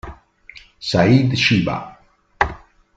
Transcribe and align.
Saïd 0.79 1.37
Chiba 1.37 2.01